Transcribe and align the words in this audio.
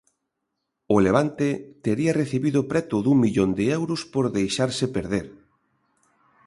O 0.95 0.97
Levante 1.05 1.49
tería 1.85 2.11
recibido 2.21 2.59
preto 2.71 2.95
dun 3.05 3.17
millón 3.23 3.49
de 3.57 3.65
euros 3.79 4.01
por 4.13 4.25
deixarse 4.39 4.85
perder. 4.95 5.27